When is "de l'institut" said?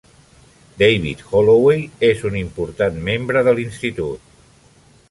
3.51-4.35